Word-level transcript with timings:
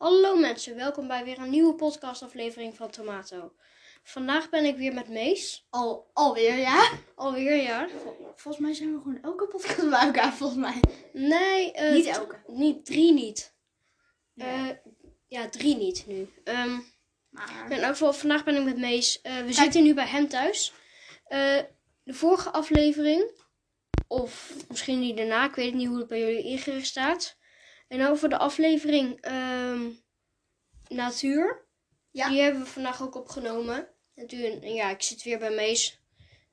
Hallo 0.00 0.36
mensen, 0.36 0.76
welkom 0.76 1.06
bij 1.06 1.24
weer 1.24 1.38
een 1.38 1.50
nieuwe 1.50 1.74
podcastaflevering 1.74 2.74
van 2.76 2.90
Tomato. 2.90 3.52
Vandaag 4.02 4.50
ben 4.50 4.64
ik 4.64 4.76
weer 4.76 4.94
met 4.94 5.08
Mees. 5.08 5.66
Al, 5.70 6.10
alweer, 6.12 6.56
ja? 6.56 6.90
Alweer, 7.14 7.56
ja. 7.56 7.88
Volgens 8.36 8.64
mij 8.64 8.74
zijn 8.74 8.94
we 8.94 9.00
gewoon 9.02 9.22
elke 9.22 9.46
podcast 9.46 9.90
bij 9.90 10.00
elkaar, 10.00 10.32
volgens 10.32 10.60
mij. 10.60 10.80
Nee, 11.12 11.72
eh, 11.72 11.92
Niet 11.92 12.06
elke. 12.06 12.36
Niet, 12.46 12.84
drie 12.84 13.12
niet. 13.12 13.54
Nee. 14.34 14.70
Eh, 14.70 14.76
ja, 15.26 15.48
drie 15.48 15.76
niet 15.76 16.06
nu. 16.06 16.28
Ehm, 16.44 16.78
Maar... 17.30 17.66
in 17.70 17.78
elk 17.78 17.92
geval, 17.92 18.12
vandaag 18.12 18.44
ben 18.44 18.56
ik 18.56 18.64
met 18.64 18.78
Mees. 18.78 19.20
Eh, 19.20 19.44
we 19.44 19.52
zitten 19.52 19.82
nu 19.82 19.94
bij 19.94 20.06
hem 20.06 20.28
thuis. 20.28 20.72
De 21.28 22.14
vorige 22.14 22.50
aflevering, 22.50 23.44
of 24.08 24.54
misschien 24.68 25.00
die 25.00 25.14
daarna, 25.14 25.44
ik 25.44 25.54
weet 25.54 25.74
niet 25.74 25.88
hoe 25.88 25.98
het 25.98 26.08
bij 26.08 26.20
jullie 26.20 26.44
ingericht 26.44 26.86
staat. 26.86 27.38
En 27.90 28.06
over 28.06 28.28
de 28.28 28.38
aflevering 28.38 29.20
ehm, 29.20 29.90
Natuur. 30.88 31.66
Ja. 32.10 32.28
Die 32.28 32.40
hebben 32.40 32.62
we 32.62 32.66
vandaag 32.66 33.02
ook 33.02 33.14
opgenomen. 33.14 33.88
En 34.14 34.26
toen, 34.26 34.60
ja, 34.60 34.90
ik 34.90 35.02
zit 35.02 35.22
weer 35.22 35.38
bij 35.38 35.54
Mees. 35.54 36.00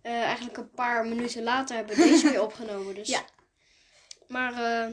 Eh, 0.01 0.21
eigenlijk 0.21 0.57
een 0.57 0.71
paar 0.71 1.05
minuten 1.05 1.43
later 1.43 1.75
hebben 1.75 1.95
we 1.95 2.03
deze 2.03 2.29
weer 2.29 2.41
opgenomen. 2.41 2.95
Dus. 2.95 3.07
Ja. 3.07 3.25
Maar, 4.27 4.53
eh, 4.53 4.83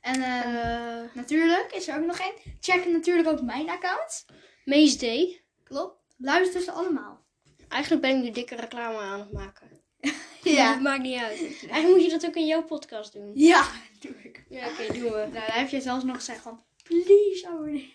En 0.00 0.22
eh, 0.22 1.14
natuurlijk 1.14 1.72
is 1.72 1.88
er 1.88 1.98
ook 1.98 2.06
nog 2.06 2.18
één. 2.18 2.56
Check 2.60 2.86
natuurlijk 2.86 3.28
ook 3.28 3.42
mijn 3.42 3.70
account. 3.70 4.24
Mees 4.64 4.98
Day. 4.98 5.44
Klopt. 5.64 6.00
Luister 6.16 6.60
ze 6.60 6.72
allemaal. 6.72 7.24
Eigenlijk 7.68 8.02
ben 8.02 8.16
ik 8.16 8.22
nu 8.22 8.30
dikke 8.30 8.54
reclame 8.54 8.98
aan 8.98 9.20
het 9.20 9.32
maken. 9.32 9.83
Ja. 10.42 10.72
Het 10.72 10.82
maakt 10.82 11.02
niet 11.02 11.18
uit. 11.18 11.38
Eigenlijk 11.70 11.88
moet 11.88 12.04
je 12.04 12.10
dat 12.10 12.26
ook 12.26 12.34
in 12.34 12.46
jouw 12.46 12.62
podcast 12.64 13.12
doen. 13.12 13.30
Ja, 13.34 13.68
doe 14.00 14.14
ik. 14.22 14.44
Ja, 14.48 14.68
oké, 14.68 14.92
doen 14.92 15.02
we. 15.02 15.08
Nou, 15.10 15.32
daar 15.32 15.58
heb 15.58 15.68
je 15.68 15.80
zelfs 15.80 16.04
nog 16.04 16.16
gezegd 16.16 16.42
van, 16.42 16.64
please 16.82 17.48
abonneer. 17.48 17.86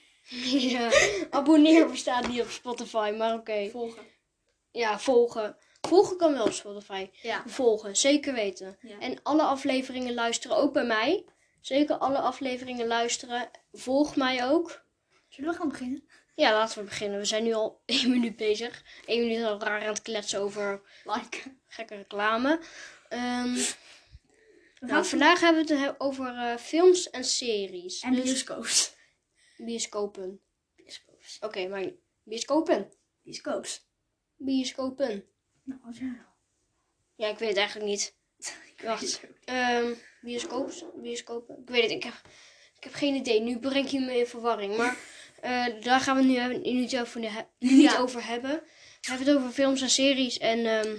ja, 0.70 0.92
abonneer 1.30 1.88
bestaat 1.88 2.28
niet 2.28 2.42
op 2.42 2.50
Spotify, 2.50 3.14
maar 3.18 3.34
oké. 3.34 3.70
Volgen. 3.70 4.04
Ja, 4.72 5.00
volgen. 5.00 5.58
Volgen 5.82 6.18
kan 6.18 6.34
wel 6.34 6.46
op 6.46 6.52
Spotify. 6.52 7.10
Ja. 7.22 7.44
Volgen, 7.46 7.96
zeker 7.96 8.34
weten. 8.34 8.78
Ja. 8.82 9.00
En 9.00 9.24
alle 9.24 9.42
afleveringen 9.44 10.14
luisteren 10.14 10.58
ook 10.58 10.74
bij 10.74 10.86
mij. 10.86 11.26
Zeker 11.62 11.96
alle 11.98 12.20
afleveringen 12.20 12.88
luisteren. 12.88 13.50
Volg 13.72 14.16
mij 14.16 14.48
ook. 14.48 14.84
Zullen 15.30 15.52
we 15.52 15.58
gaan 15.58 15.70
beginnen? 15.70 16.04
Ja, 16.40 16.52
laten 16.52 16.78
we 16.78 16.84
beginnen. 16.84 17.20
We 17.20 17.26
zijn 17.26 17.44
nu 17.44 17.54
al 17.54 17.82
één 17.86 18.10
minuut 18.10 18.36
bezig. 18.36 18.84
Eén 19.06 19.20
minuut 19.28 19.44
al 19.46 19.60
raar 19.60 19.82
aan 19.82 19.88
het 19.88 20.02
kletsen 20.02 20.40
over 20.40 20.82
Like. 21.04 21.42
gekke 21.68 21.96
reclame. 21.96 22.60
Ehm, 23.10 23.54
nou, 23.54 23.66
gaan 24.94 25.06
vandaag 25.06 25.40
hebben 25.40 25.66
we 25.66 25.74
het 25.74 25.82
he- 25.84 25.94
over 25.98 26.36
eh, 26.38 26.58
films 26.58 27.10
en 27.10 27.24
series. 27.24 28.02
En 28.02 28.14
Dus 28.14 28.24
bioscoops. 28.24 28.94
bioscopen. 29.58 30.42
Bioscoops. 30.76 31.38
Oké, 31.40 31.68
maar 31.68 31.86
bioscopen. 32.24 32.92
Bioscoops. 33.24 33.88
Bioscopen. 34.36 35.26
Nou, 35.64 35.80
wat 35.84 35.96
er? 35.98 36.26
Ja, 37.16 37.28
ik 37.28 37.38
weet 37.38 37.50
het 37.50 37.58
eigenlijk 37.58 37.90
niet. 37.90 38.16
Wacht. 38.84 39.22
Ehm 39.46 39.94
bioscoops, 40.22 40.84
bioscopen. 40.96 41.58
Ik 41.62 41.70
weet 41.70 41.82
het, 41.82 41.92
ik 41.92 42.04
heb, 42.04 42.14
ik 42.78 42.84
heb 42.84 42.94
geen 42.94 43.16
idee. 43.16 43.42
Nu 43.42 43.60
breng 43.60 43.90
je 43.90 44.00
me 44.00 44.18
in 44.18 44.28
verwarring. 44.28 44.78
Maar 44.78 44.98
eh, 45.42 45.66
daar 45.84 46.00
gaan 46.00 46.18
we 46.18 46.24
nu 46.24 46.36
hebben- 46.38 46.62
niet 46.62 46.98
over, 46.98 47.20
nu 47.20 47.28
niet 47.60 47.82
Ja. 47.92 47.98
over 48.00 48.26
hebben. 48.28 48.52
We 49.02 49.10
hebben 49.10 49.28
het 49.28 49.36
over 49.38 49.52
films 49.52 49.82
en 49.82 49.90
series. 49.90 50.38
En 50.38 50.66
ehm, 50.66 50.96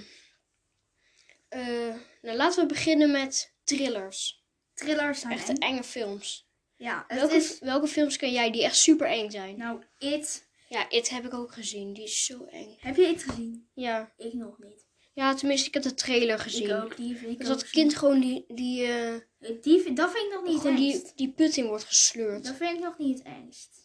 eh, 1.49 1.95
nou, 2.21 2.37
laten 2.37 2.61
we 2.61 2.67
beginnen 2.73 3.11
met 3.11 3.53
thrillers. 3.63 4.43
Thrillers 4.73 5.19
zijn 5.19 5.33
Echt 5.33 5.49
eng. 5.49 5.55
enge 5.57 5.83
films. 5.83 6.49
Ja, 6.75 7.03
het 7.07 7.19
Welke, 7.19 7.35
is... 7.35 7.59
welke 7.59 7.87
films 7.87 8.17
ken 8.17 8.31
jij 8.31 8.51
die 8.51 8.63
echt 8.63 8.75
super 8.77 9.07
eng 9.07 9.29
zijn? 9.29 9.57
Nou, 9.57 9.83
It. 9.97 10.49
Ja, 10.69 10.89
It 10.89 11.09
heb 11.09 11.25
ik 11.25 11.33
ook 11.33 11.53
gezien. 11.53 11.93
Die 11.93 12.03
is 12.03 12.25
zo 12.25 12.45
eng. 12.45 12.77
Heb 12.79 12.95
je 12.95 13.07
It 13.07 13.23
gezien? 13.23 13.69
Ja, 13.73 14.13
Ik 14.17 14.33
nog 14.33 14.57
niet. 14.59 14.85
ja 15.13 15.33
tenminste, 15.33 15.67
ik 15.67 15.73
heb 15.73 15.83
de 15.83 15.93
trailer 15.93 16.39
gezien. 16.39 16.69
Ik 16.69 16.83
ook, 16.83 16.97
die 16.97 17.15
vind 17.17 17.31
ik 17.31 17.37
Dus 17.37 17.47
dat 17.47 17.69
kind 17.69 17.95
gewoon 17.97 18.19
die, 18.19 18.45
die, 18.47 18.85
eh, 18.85 19.13
Die, 19.61 19.93
dat 19.93 20.11
vind 20.11 20.25
ik 20.25 20.31
nog 20.33 20.43
niet 20.43 20.59
gewoon 20.61 20.75
die, 20.75 21.11
die 21.15 21.31
put 21.31 21.57
in 21.57 21.65
wordt 21.65 21.83
gesleurd. 21.83 22.43
Dat 22.45 22.55
vind 22.55 22.77
ik 22.77 22.83
nog 22.83 22.97
niet 22.97 23.21
engst. 23.21 23.80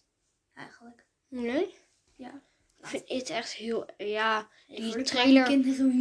Eigenlijk. 0.57 1.05
Nee? 1.29 1.75
Ja. 2.17 2.43
Ik 2.79 2.87
vind 2.87 3.11
It 3.11 3.31
echt 3.31 3.53
heel... 3.53 3.87
Ja, 3.97 4.49
Die 4.67 5.03
trailer... 5.03 5.45
kinderen 5.45 5.93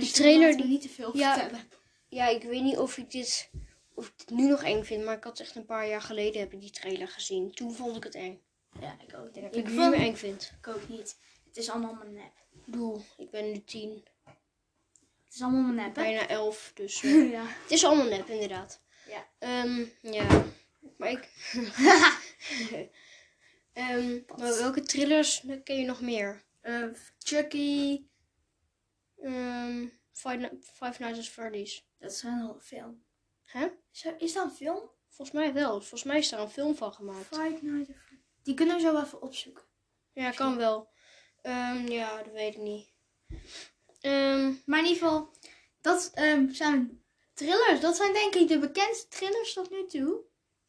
die 0.00 0.10
trailer 0.12 0.56
die- 0.56 0.66
niet 0.66 0.82
te 0.82 0.88
veel 0.88 1.16
ja. 1.16 1.34
vertellen. 1.34 1.68
Ja, 2.08 2.28
ik 2.28 2.42
weet 2.42 2.62
niet 2.62 2.78
of 2.78 2.96
ik 2.96 3.10
dit... 3.10 3.50
Of 3.94 4.06
ik 4.06 4.12
dit 4.16 4.30
nu 4.30 4.46
nog 4.48 4.62
eng 4.62 4.84
vind, 4.84 5.04
maar 5.04 5.16
ik 5.16 5.24
had 5.24 5.40
echt 5.40 5.56
een 5.56 5.64
paar 5.64 5.88
jaar 5.88 6.02
geleden 6.02 6.40
heb 6.40 6.52
ik 6.52 6.60
die 6.60 6.70
trailer 6.70 7.08
gezien. 7.08 7.52
Toen 7.52 7.72
vond 7.74 7.96
ik 7.96 8.04
het 8.04 8.14
eng. 8.14 8.40
Ja, 8.80 8.96
ik 9.06 9.14
ook. 9.16 9.26
Ik 9.26 9.34
denk 9.34 9.46
Ik, 9.46 9.52
dat 9.52 9.60
ik 9.60 9.66
het 9.66 9.74
meer 9.74 9.92
eng 9.92 10.14
vind. 10.16 10.52
ik 10.60 10.68
ook 10.68 10.88
niet. 10.88 11.16
Het 11.46 11.56
is 11.56 11.70
allemaal 11.70 11.94
mijn 11.94 12.12
nep. 12.12 12.32
Bedoel, 12.64 13.04
ik 13.16 13.30
ben 13.30 13.50
nu 13.52 13.64
tien, 13.64 14.04
Het 15.24 15.34
is 15.34 15.42
allemaal 15.42 15.62
mijn 15.62 15.74
nep, 15.74 15.96
hè? 15.96 16.02
bijna 16.02 16.28
elf, 16.28 16.70
dus... 16.74 17.02
eh, 17.04 17.30
ja. 17.30 17.44
het 17.46 17.70
is 17.70 17.84
allemaal 17.84 18.06
nep, 18.08 18.28
inderdaad. 18.28 18.80
Ja. 19.08 19.26
Ehm, 19.38 19.84
ja. 20.00 20.44
Maar 20.96 21.10
ik... 21.10 21.28
Ehm, 23.72 24.20
maar 24.26 24.56
welke 24.58 24.82
thrillers 24.82 25.44
ken 25.64 25.76
je 25.76 25.84
nog 25.86 26.00
meer? 26.00 26.44
Eh, 26.60 26.84
Chucky. 27.18 28.04
Ehm 29.20 29.86
Five, 30.12 30.36
Ni- 30.36 30.58
Five 30.60 31.02
Nights 31.02 31.18
at 31.18 31.28
Freddy's. 31.28 31.86
Dat 31.98 32.10
is 32.10 32.22
een 32.22 32.60
film. 32.60 33.04
Hè? 33.44 33.68
Is, 33.92 34.04
er- 34.04 34.20
is 34.20 34.32
dat 34.32 34.44
een 34.44 34.50
film? 34.50 34.90
Volgens 35.08 35.36
mij 35.38 35.52
wel. 35.52 35.70
Volgens 35.70 36.02
mij 36.02 36.18
is 36.18 36.28
daar 36.28 36.40
een 36.40 36.50
film 36.50 36.74
van 36.76 36.92
gemaakt. 36.92 37.26
Five 37.26 37.58
Nights 37.62 37.90
at 37.90 37.96
Freddy's. 37.96 38.26
Die 38.42 38.54
kunnen 38.54 38.74
we 38.76 38.80
zo 38.82 39.00
even 39.00 39.22
opzoeken. 39.22 39.62
Ja, 40.12 40.30
kan 40.30 40.56
wel. 40.56 40.90
Ehm, 41.42 41.86
ja, 41.88 42.22
dat 42.22 42.32
weet 42.32 42.54
ik 42.54 42.60
niet. 42.60 42.92
Ehm, 44.00 44.52
Maar 44.66 44.78
in 44.78 44.84
ieder 44.86 45.02
geval, 45.02 45.34
dat 45.80 46.10
ehm, 46.14 46.50
zijn 46.52 47.02
thrillers. 47.34 47.80
Dat 47.80 47.96
zijn 47.96 48.12
denk 48.12 48.34
ik 48.34 48.48
de 48.48 48.58
bekendste 48.58 49.08
thrillers 49.08 49.52
tot 49.52 49.70
nu 49.70 49.86
toe. 49.86 50.20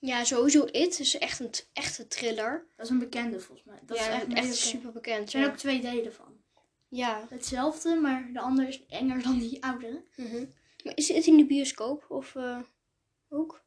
Ja, 0.05 0.23
sowieso 0.23 0.65
It 0.71 0.99
is 0.99 1.17
echt 1.17 1.39
een 1.39 1.51
echte 1.73 2.07
thriller. 2.07 2.65
Dat 2.75 2.85
is 2.85 2.91
een 2.91 2.99
bekende 2.99 3.39
volgens 3.39 3.67
mij. 3.67 3.79
Dat 3.85 3.97
ja, 3.97 4.03
is 4.03 4.09
echt, 4.09 4.21
echt, 4.21 4.27
bekend. 4.27 4.55
super 4.55 4.91
bekend. 4.91 5.23
Er 5.23 5.29
zijn 5.29 5.43
Ja. 5.43 5.49
ook 5.49 5.57
twee 5.57 5.81
delen 5.81 6.13
van. 6.13 6.41
ja. 6.87 7.25
Hetzelfde, 7.29 7.95
maar 7.95 8.29
de 8.33 8.39
andere 8.39 8.67
is 8.67 8.85
enger 8.85 9.23
dan 9.23 9.39
die 9.39 9.63
oudere. 9.63 10.03
mhm. 10.15 10.45
Maar 10.83 10.95
is 10.97 11.07
het 11.07 11.25
in 11.25 11.37
de 11.37 11.45
bioscoop 11.45 12.05
of 12.09 12.35
eh, 12.35 12.59
ook? 13.29 13.65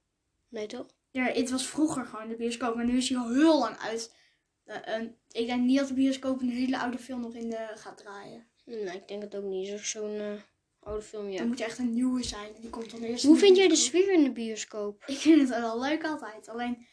Nee, 0.49 0.67
toch? 0.67 0.87
Ja, 1.11 1.25
het 1.25 1.51
was 1.51 1.67
vroeger 1.69 2.07
gewoon 2.07 2.29
de 2.29 2.37
bioscoop, 2.37 2.75
maar 2.75 2.85
nu 2.85 2.97
is 2.97 3.09
hij 3.09 3.19
al 3.19 3.33
heel 3.33 3.59
lang 3.59 3.77
uit. 3.79 4.15
En 4.65 5.17
ik 5.31 5.47
denk 5.47 5.63
niet 5.63 5.79
dat 5.79 5.89
de 5.89 5.95
bioscoop 5.95 6.41
een 6.41 6.49
hele 6.49 6.79
oude 6.79 6.99
film 6.99 7.21
nog 7.21 7.35
in 7.35 7.51
de 7.51 7.69
gaat 7.75 7.97
draaien. 7.99 8.47
Nee, 8.65 8.97
ik 8.97 9.09
denk 9.09 9.23
het 9.23 9.35
ook 9.37 9.45
niet. 9.45 9.81
Zo'n 9.81 10.19
eh, 10.21 10.33
oude 10.87 11.03
film, 11.03 11.29
ja. 11.31 11.39
Dan 11.39 11.47
moet 11.47 11.61
echt 11.61 11.79
een 11.79 11.95
nieuwe 11.95 12.23
zijn. 12.23 12.53
Die 12.61 12.71
komt 12.71 12.91
dan 12.91 13.01
eerst. 13.03 13.25
Hoe 13.25 13.37
vind 13.37 13.57
jij 13.57 13.69
de 13.69 13.77
sfeer 13.77 14.13
in 14.13 14.25
de 14.25 14.33
bioscoop? 14.33 15.03
Ik 15.07 15.17
vind 15.17 15.41
het 15.41 15.49
wel 15.49 15.81
leuk 15.81 16.05
altijd. 16.05 16.49
Alleen. 16.49 16.87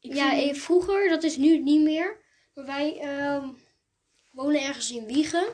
Ik 0.00 0.14
ja, 0.14 0.30
vind- 0.30 0.58
vroeger, 0.58 1.08
dat 1.08 1.22
is 1.22 1.36
nu 1.36 1.58
niet 1.58 1.80
meer. 1.82 2.20
Maar 2.54 2.64
wij 2.66 2.98
ehm, 3.00 3.48
wonen 4.30 4.62
ergens 4.62 4.90
in 4.92 5.06
Wiegen. 5.06 5.46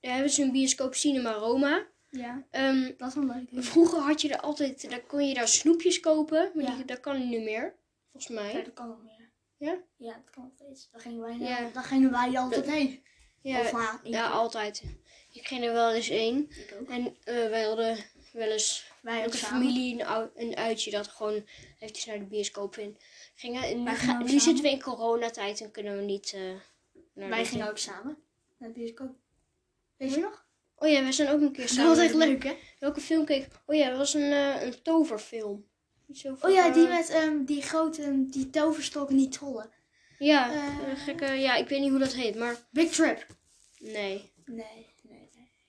Daar 0.00 0.12
hebben 0.14 0.32
ze 0.32 0.42
een 0.42 0.52
bioscoop 0.52 0.94
Cinema 0.94 1.32
Roma. 1.32 1.86
ja, 2.10 2.46
Ehm, 2.50 2.92
dat 2.96 3.08
is 3.08 3.14
wel 3.14 3.24
leuk. 3.24 3.64
vroeger 3.64 3.98
had 3.98 4.20
je 4.20 4.28
er 4.28 4.40
altijd, 4.40 4.90
daar 4.90 5.00
kon 5.06 5.28
je 5.28 5.34
daar 5.34 5.48
snoepjes 5.48 6.00
kopen. 6.00 6.50
Maar 6.54 6.64
Ja. 6.64 6.74
die, 6.74 6.84
dat 6.84 7.00
kan 7.00 7.28
niet 7.28 7.42
meer, 7.42 7.74
volgens 8.12 8.34
Ja, 8.36 8.42
mij. 8.42 8.64
dat 8.64 8.72
kan 8.74 8.88
nog 8.88 9.02
meer. 9.02 9.30
Ja? 9.56 9.78
Ja, 9.96 10.12
dat 10.12 10.30
kan 10.30 10.42
nog 10.42 10.52
steeds. 10.54 10.88
Daar 10.92 11.00
gingen 11.00 11.20
wij, 11.20 11.36
Ja. 11.38 11.70
daar 11.72 11.84
gingen 11.84 12.10
wij 12.10 12.38
altijd 12.38 12.70
heen. 12.70 13.04
Ja, 13.42 13.60
Of 13.60 14.00
ja 14.02 14.28
altijd. 14.28 14.82
Ik 15.36 15.46
ging 15.46 15.64
er 15.64 15.72
wel 15.72 15.92
eens 15.92 16.10
ook. 16.80 16.88
En 16.90 17.16
eh, 17.24 17.34
wij 17.48 17.62
hadden 17.62 17.98
wel 18.32 18.48
eens 18.50 18.90
Wij 19.00 19.26
ook 19.26 19.34
familie 19.34 20.00
een, 20.04 20.30
een 20.36 20.56
uitje 20.56 20.90
dat 20.90 21.08
gewoon 21.08 21.44
eventjes 21.78 22.04
naar 22.06 22.18
de 22.18 22.24
bioscoop 22.24 22.76
in 22.76 22.96
gingen. 23.34 23.62
En 23.62 23.82
nu, 23.82 23.90
ga- 23.94 24.26
zitten 24.26 24.62
we 24.64 24.70
in 24.70 24.82
coronatijd 24.82 25.60
en 25.60 25.70
kunnen 25.70 25.96
we 25.96 26.02
niet 26.02 26.32
eh, 26.34 26.40
naar 27.14 27.28
Wij 27.28 27.44
gingen 27.44 27.68
ook 27.68 27.78
samen 27.78 28.16
naar 28.58 28.72
de 28.72 28.78
bioscoop. 28.78 29.14
Weet 29.96 30.14
je 30.14 30.20
nog? 30.20 30.44
Oh 30.78 30.88
ja, 30.88 31.04
we 31.04 31.12
zijn 31.12 31.28
ook 31.28 31.40
een 31.40 31.52
keer 31.52 31.66
Dat 31.66 31.74
samen. 31.74 31.90
was 31.96 32.04
echt 32.04 32.14
leuk, 32.14 32.44
hè? 32.44 32.56
Welke 32.78 33.00
film 33.00 33.24
keek? 33.24 33.48
Oh 33.66 33.76
ja, 33.76 33.88
dat 33.88 33.98
was 33.98 34.14
een, 34.14 34.32
eh, 34.32 34.62
een 34.62 34.82
toverfilm. 34.82 35.66
Oh 36.40 36.50
ja, 36.52 36.70
die 36.70 36.86
met 36.88 37.08
ehm, 37.10 37.44
die 37.44 37.62
grote, 37.62 38.26
die 38.28 38.50
toverstok 38.50 39.10
en 39.10 39.16
die 39.16 39.28
trollen. 39.28 39.70
Ja, 40.18 40.54
een 40.88 40.96
gekke... 40.96 41.26
Ja, 41.32 41.54
ik 41.56 41.68
weet 41.68 41.80
niet 41.80 41.90
hoe 41.90 41.98
dat 41.98 42.12
heet, 42.14 42.34
maar... 42.36 42.56
Big 42.70 42.90
Trip. 42.90 43.26
Nee, 43.78 44.32
Nee, 44.44 44.86
dat 44.94 44.95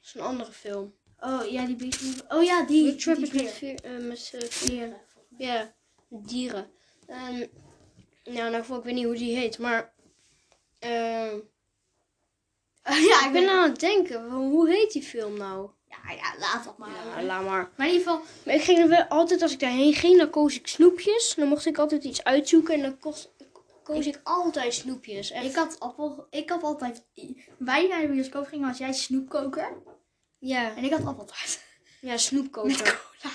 is 0.07 0.13
een 0.13 0.21
andere 0.21 0.51
film. 0.51 0.93
Oh 1.19 1.45
ja, 1.51 1.65
die 1.65 1.87
Trip. 1.87 2.25
Oh 2.29 2.43
ja, 2.43 2.65
die. 2.65 2.95
Trip 2.95 3.15
die 3.17 3.43
met, 3.43 3.51
vier- 3.51 3.83
eh, 3.83 3.97
met 3.97 4.31
eh, 4.33 4.49
Veren, 4.49 4.97
volgens 5.07 5.37
mij. 5.37 5.47
ja, 5.47 5.73
met 6.07 6.27
dieren. 6.29 6.71
En, 7.07 7.49
nou, 8.23 8.51
nou, 8.51 8.77
ik 8.77 8.83
weet 8.83 8.93
niet 8.93 9.05
hoe 9.05 9.15
die 9.15 9.35
heet, 9.37 9.57
maar... 9.59 9.93
ehm, 10.79 11.37
ja, 13.09 13.25
ik 13.25 13.29
ben 13.31 13.49
aan 13.49 13.69
het 13.69 13.79
denken, 13.79 14.29
hoe 14.31 14.69
heet 14.69 14.91
die 14.91 15.03
film 15.03 15.37
nou? 15.37 15.69
Ja, 15.89 16.13
ja, 16.13 16.39
laat 16.39 16.63
dat 16.63 16.77
maar. 16.77 16.89
Ja, 17.15 17.23
laat 17.23 17.43
maar. 17.45 17.69
Maar 17.75 17.87
in 17.87 17.93
ieder 17.93 18.07
geval, 18.11 18.25
Maar 18.45 18.55
ik 18.55 18.61
ging 18.61 18.79
er 18.79 18.87
wel 18.87 19.03
altijd, 19.03 19.41
als 19.41 19.51
ik 19.51 19.59
daarheen 19.59 19.93
ging, 19.93 20.17
dan 20.17 20.29
koos 20.29 20.55
ik 20.55 20.67
snoepjes. 20.67 21.33
Dan 21.37 21.47
mocht 21.47 21.65
ik 21.65 21.77
altijd 21.77 22.03
iets 22.03 22.23
uitzoeken 22.23 22.73
en 22.73 22.81
dan 22.81 22.99
kost, 22.99 23.31
koos 23.83 24.05
ik, 24.05 24.19
altijd 24.23 24.73
snoepjes. 24.73 25.31
Echt. 25.31 25.45
Ik 25.45 25.55
had, 25.55 25.79
appel, 25.79 26.27
ik 26.29 26.49
had 26.49 26.63
altijd... 26.63 27.03
Wij 27.57 27.87
naar 27.87 28.01
de 28.01 28.07
bioscoop 28.07 28.47
gingen 28.47 28.67
als 28.67 28.77
jij 28.77 28.93
snoepkoker. 28.93 29.71
Ja, 30.39 30.75
En 30.75 30.83
ik 30.83 30.91
had 30.91 31.05
appeltaart. 31.05 31.59
ja, 32.01 32.17
snoepkoker. 32.17 32.69
Met 32.71 32.81
cola. 32.81 33.33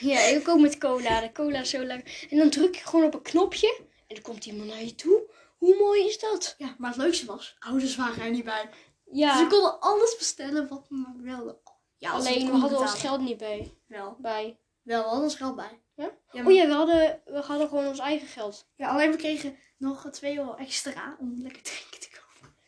Ja, 0.00 0.20
ik 0.20 0.48
ook 0.48 0.60
met 0.60 0.78
cola. 0.78 1.20
De 1.20 1.32
cola 1.32 1.60
is 1.60 1.70
zo 1.70 1.84
lekker. 1.84 2.26
En 2.30 2.38
dan 2.38 2.50
druk 2.50 2.74
je 2.74 2.84
gewoon 2.86 3.04
op 3.04 3.14
een 3.14 3.22
knopje 3.22 3.76
en 3.78 4.14
dan 4.14 4.22
komt 4.22 4.44
iemand 4.46 4.68
naar 4.68 4.82
je 4.82 4.94
toe. 4.94 5.30
Hoe 5.58 5.76
mooi 5.76 6.04
is 6.06 6.18
dat? 6.18 6.54
Ja, 6.58 6.74
maar 6.78 6.90
het 6.90 6.98
leukste 6.98 7.26
was, 7.26 7.56
ouders 7.58 7.96
waren 7.96 8.22
er 8.24 8.30
niet 8.30 8.44
bij. 8.44 8.68
Dus 9.04 9.18
Ja, 9.18 9.38
ze 9.38 9.46
konden 9.46 9.80
alles 9.80 10.16
bestellen 10.16 10.68
wat 10.68 10.86
we 10.88 10.94
maar 10.96 11.14
wilden. 11.36 11.58
Ja, 11.98 12.10
alleen 12.10 12.50
we 12.50 12.56
hadden 12.58 12.78
ons 12.78 12.92
geld 12.94 13.20
niet 13.20 13.36
bij. 13.38 13.74
Wel, 13.86 14.16
bij. 14.20 14.58
wel, 14.82 14.98
we 15.02 15.06
hadden 15.06 15.24
ons 15.24 15.34
geld 15.36 15.56
bij. 15.56 15.80
Ja? 15.96 16.04
Ja, 16.04 16.42
maar- 16.42 16.46
Oh 16.46 16.52
ja, 16.58 16.66
we 16.66 16.72
hadden, 16.72 17.20
we 17.24 17.40
hadden 17.40 17.68
gewoon 17.68 17.86
ons 17.86 17.98
eigen 17.98 18.28
geld. 18.28 18.68
ja, 18.76 18.88
alleen 18.88 19.10
we 19.10 19.16
kregen 19.16 19.56
nog 19.78 20.08
2 20.10 20.36
euro 20.36 20.54
extra 20.54 21.16
om 21.20 21.34
lekker 21.42 21.62
drinken 21.62 22.00
te. 22.00 22.08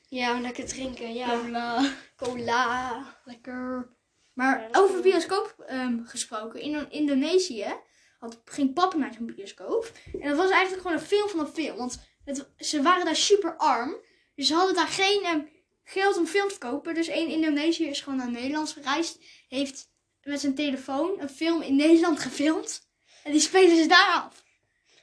Ja, 0.08 0.40
lekker 0.40 0.66
drinken. 0.66 1.14
Ja, 1.14 1.40
Cola. 1.40 1.92
cola. 2.16 3.20
Lekker. 3.24 3.94
Maar 4.32 4.60
Ja, 4.60 4.68
over 4.72 5.00
bioscoop 5.00 5.54
ehm, 5.66 6.04
gesproken, 6.04 6.60
in 6.60 6.90
Indonesië 6.90 7.74
had, 8.18 8.40
ging 8.44 8.74
papa 8.74 8.96
naar 8.96 9.14
zo'n 9.14 9.34
bioscoop. 9.34 9.92
En 10.20 10.28
dat 10.28 10.36
was 10.36 10.50
eigenlijk 10.50 10.82
gewoon 10.82 10.96
een 10.96 11.06
film 11.06 11.28
van 11.28 11.40
een 11.40 11.46
film. 11.46 11.76
Want 11.76 12.00
het, 12.24 12.48
ze 12.58 12.82
waren 12.82 13.04
daar 13.04 13.16
super 13.16 13.56
arm. 13.56 13.96
Dus 14.34 14.46
ze 14.46 14.54
hadden 14.54 14.74
daar 14.74 14.88
geen 14.88 15.24
ehm, 15.24 15.40
geld 15.84 16.16
om 16.16 16.26
film 16.26 16.48
te 16.48 16.58
kopen. 16.58 16.94
Dus 16.94 17.08
één 17.08 17.28
Indonesiër 17.28 17.88
is 17.88 18.00
gewoon 18.00 18.18
naar 18.18 18.30
Nederland 18.30 18.70
gereisd. 18.70 19.18
Heeft 19.48 19.90
met 20.22 20.40
zijn 20.40 20.54
telefoon 20.54 21.20
een 21.20 21.28
film 21.28 21.62
in 21.62 21.76
Nederland 21.76 22.20
gefilmd. 22.20 22.88
En 23.24 23.32
die 23.32 23.40
spelen 23.40 23.76
ze 23.76 23.86
daar 23.86 24.12
af. 24.12 24.44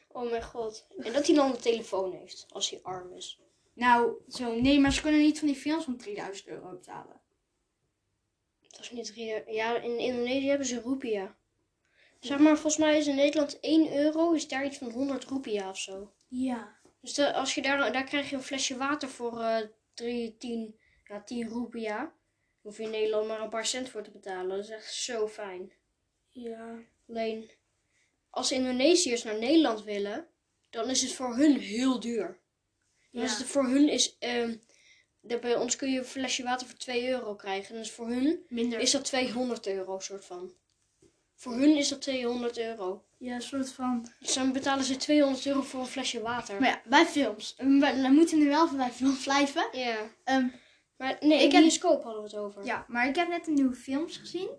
Oh 0.08 0.30
mijn 0.30 0.44
god. 0.44 0.88
En 0.98 1.14
dat 1.14 1.28
hij 1.28 1.36
dan 1.36 1.52
een 1.52 1.62
telefoon 1.62 2.14
heeft 2.14 2.46
als 2.50 2.70
hij 2.70 2.80
arm 2.84 3.14
is. 3.14 3.43
Nou, 3.74 4.14
zo, 4.30 4.56
nee, 4.62 4.80
maar 4.80 4.94
ze 4.94 5.02
kunnen 5.02 5.22
niet 5.22 5.40
van 5.40 5.48
die 5.48 5.58
films 5.58 5.84
van 5.84 5.98
3000 5.98 6.48
euro 6.48 6.70
betalen. 6.72 7.22
Dat 8.70 8.80
is 8.80 8.92
niet 8.92 9.06
drie. 9.06 9.52
Ja, 9.54 9.76
in 9.82 9.98
Indonesië 10.00 10.48
hebben 10.48 10.68
ze 10.68 10.82
roepia. 10.82 11.36
Zeg 12.20 12.40
maar, 12.40 12.54
volgens 12.58 12.78
mij 12.78 12.98
is 12.98 13.08
in 13.08 13.16
Nederland 13.16 13.58
1 13.60 13.94
euro, 13.96 14.32
is 14.32 14.48
daar 14.48 14.66
iets 14.66 14.78
van 14.78 14.92
100 14.92 15.24
roepia 15.24 15.70
of 15.70 15.78
zo. 15.78 16.12
Ja. 16.28 16.76
Dus 17.02 17.14
de- 17.14 17.34
als 17.34 17.56
je 17.56 17.62
daar, 17.62 17.92
daar 17.92 18.04
krijg 18.04 18.30
je 18.30 18.36
een 18.36 18.44
flesje 18.44 18.78
water 18.78 19.10
voor 19.10 19.40
eh 19.42 19.68
3, 19.94 20.38
10, 20.38 20.76
ja, 21.08 21.22
10 21.24 21.48
roepia. 21.50 22.14
Hoef 22.62 22.78
je 22.78 22.84
in 22.84 22.90
Nederland 22.90 23.28
maar 23.28 23.42
een 23.42 23.50
paar 23.50 23.66
cent 23.66 23.90
voor 23.90 24.04
te 24.04 24.12
betalen. 24.12 24.50
Dat 24.50 24.60
is 24.66 24.70
echt 24.70 24.94
zo 24.94 25.28
fijn. 25.28 25.72
Ja. 26.30 26.80
Alleen, 27.10 27.50
als 28.30 28.52
Indonesiërs 28.52 29.24
naar 29.24 29.40
Nederland 29.40 29.84
willen, 29.84 30.28
dan 30.70 30.90
is 30.90 31.02
het 31.02 31.12
voor 31.14 31.36
hun 31.36 31.58
heel 31.60 32.00
duur. 32.00 32.40
Ja. 33.22 33.22
het 33.22 33.44
voor 33.44 33.64
hun 33.68 33.90
is, 33.90 34.18
ehm, 34.20 34.56
de- 35.20 35.40
bij 35.40 35.56
ons 35.56 35.76
kun 35.76 35.92
je 35.92 35.98
een 36.00 36.06
flesje 36.06 36.44
water 36.44 36.68
voor 36.68 36.78
2 36.78 37.08
euro 37.10 37.36
krijgen. 37.36 37.76
Dus 37.76 37.92
voor 37.92 38.08
hun 38.08 38.46
Minder. 38.50 38.80
is 38.80 38.92
dat 38.92 39.06
200 39.06 39.68
euro, 39.68 40.00
soort 40.00 40.26
van. 40.26 40.52
Voor 41.36 41.54
hun 41.54 41.76
is 41.78 41.88
dat 41.90 42.02
200 42.02 42.58
euro. 42.58 43.04
Ja, 43.18 43.36
een 43.36 43.42
soort 43.42 43.72
van... 43.72 44.08
Dus 44.20 44.34
dan 44.34 44.52
betalen 44.52 44.84
ze 44.84 44.96
200 44.96 45.46
euro 45.46 45.62
voor 45.62 45.80
een 45.80 45.86
flesje 45.86 46.22
water. 46.22 46.60
Maar 46.60 46.70
ja, 46.70 46.82
bij 46.86 47.06
films. 47.06 47.54
We, 47.58 48.00
we 48.02 48.10
moeten 48.12 48.38
nu 48.38 48.48
wel 48.48 48.76
bij 48.76 48.92
films 48.92 49.24
blijven. 49.24 49.68
Ja. 49.72 50.10
Ehm, 50.24 50.48
Maar 50.98 51.18
nee, 51.20 51.38
Ik 51.38 51.44
in 51.46 51.52
heb- 51.52 51.62
bioscoop 51.62 52.04
hadden 52.04 52.22
we 52.24 52.28
het 52.30 52.38
over. 52.38 52.66
ja, 52.66 52.86
maar 52.88 53.08
ik 53.08 53.16
heb 53.16 53.28
net 53.28 53.48
een 53.48 53.54
nieuwe 53.54 53.76
films 53.76 54.18
gezien. 54.18 54.50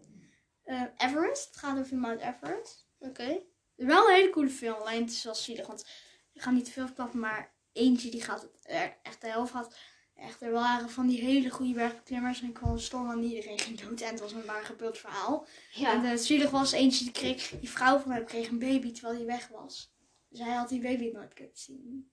Everest. 0.97 1.47
Het 1.47 1.57
gaat 1.57 1.79
over 1.79 1.97
Mount 1.97 2.21
Everest. 2.21 2.87
Oké. 2.99 3.39
Wel 3.75 4.09
een 4.09 4.15
hele 4.15 4.31
coole 4.31 4.49
film. 4.51 4.75
Alleen 4.75 5.01
het 5.03 5.11
is 5.11 5.25
wel 5.25 5.35
zielig. 5.35 5.67
Want 5.67 5.87
ik 6.33 6.43
ga 6.43 6.51
niet 6.51 6.65
te 6.65 6.71
veel 6.71 6.87
verklappen. 6.87 7.19
Maar 7.21 7.53
eentje 7.75 8.11
die 8.11 8.23
gaat 8.23 8.49
er 8.63 8.97
echt 9.03 9.21
de 9.21 9.29
helft 9.29 9.53
had. 9.53 9.77
Echt, 10.15 10.43
er 10.43 10.53
waren 10.53 10.91
van 10.91 11.07
die 11.07 11.21
hele 11.21 11.51
goede 11.51 11.73
bergbeklimmers. 11.73 12.41
En 12.41 12.49
ik 12.49 12.55
kwam 12.55 12.73
een 12.73 12.81
storm 12.81 13.11
en 13.11 13.23
iedereen 13.23 13.59
ging 13.59 13.81
dood. 13.81 14.01
En 14.01 14.11
het 14.11 14.21
was 14.21 14.33
een 14.33 14.45
waar 14.45 14.65
gebeurd 14.65 14.99
verhaal. 14.99 15.47
En 15.75 16.01
het 16.01 16.25
zielig 16.25 16.51
was 16.51 16.73
eentje 16.73 17.05
die 17.05 17.13
kreeg, 17.13 17.49
die 17.49 17.71
vrouw 17.71 17.99
van 17.99 18.11
hem 18.11 18.25
kreeg 18.25 18.49
een 18.49 18.59
baby 18.59 18.93
terwijl 18.93 19.17
hij 19.17 19.27
weg 19.27 19.49
was. 19.49 19.93
Dus 20.29 20.41
hij 20.41 20.55
had 20.55 20.69
die 20.69 20.81
baby 20.81 21.11
nooit 21.13 21.35
kunnen 21.35 21.57
zien. 21.57 22.11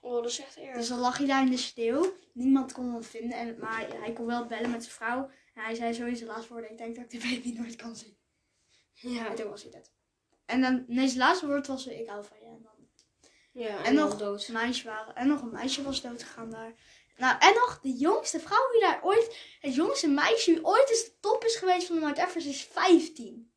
Oh, 0.00 0.22
dat 0.22 0.30
is 0.30 0.40
echt 0.40 0.56
erg. 0.56 0.76
Dus 0.76 0.88
dan 0.88 0.98
lag 0.98 1.18
hij 1.18 1.26
daar 1.26 1.44
in 1.44 1.50
de 1.50 1.56
sneeuw. 1.56 2.16
Niemand 2.32 2.72
kon 2.72 2.92
hem 2.92 3.02
vinden. 3.02 3.38
En, 3.38 3.58
maar 3.58 3.86
hij 4.00 4.12
kon 4.12 4.26
wel 4.26 4.46
bellen 4.46 4.70
met 4.70 4.82
zijn 4.82 4.94
vrouw. 4.94 5.30
En 5.54 5.62
hij 5.62 5.74
zei 5.74 5.94
sowieso 5.94 6.26
laatste 6.26 6.52
woorden. 6.52 6.70
Ik 6.70 6.78
denk 6.78 6.96
dat 6.96 7.04
ik 7.04 7.10
de 7.10 7.28
baby 7.28 7.52
nooit 7.58 7.76
kan 7.76 7.96
zien. 7.96 8.16
Ja. 8.92 9.28
En 9.28 9.34
toen 9.34 9.50
was 9.50 9.62
hij 9.62 9.70
dat. 9.70 9.92
En 10.46 10.60
dan, 10.60 10.84
nee, 10.86 11.06
zijn 11.06 11.18
laatste 11.18 11.46
woord 11.46 11.66
was 11.66 11.86
ik 11.86 12.08
hou 12.08 12.24
van 12.24 12.36
je. 12.40 12.44
En, 12.44 12.62
dan, 12.62 12.73
Ja, 13.54 13.84
en, 13.84 13.94
nog 13.94 14.16
dood. 14.16 14.48
een 14.48 14.54
meisje 14.54 14.84
waren. 14.86 15.14
En 15.14 15.26
nog 15.28 15.42
een 15.42 15.52
meisje 15.52 15.82
was 15.82 16.00
dood 16.00 16.22
gegaan 16.22 16.50
daar. 16.50 16.74
Nou, 17.16 17.36
en 17.38 17.54
nog 17.54 17.80
de 17.82 17.92
jongste 17.92 18.40
vrouw 18.40 18.70
die 18.72 18.80
daar 18.80 19.00
ooit... 19.02 19.36
Het 19.60 19.74
jongste 19.74 20.08
meisje 20.08 20.50
die 20.54 20.64
ooit 20.64 20.90
eens 20.90 21.04
de 21.04 21.12
top 21.20 21.44
is 21.44 21.56
geweest 21.56 21.86
van 21.86 21.94
de 21.96 22.02
Mount 22.02 22.18
Everest 22.18 22.46
is 22.46 22.62
15. 22.62 23.52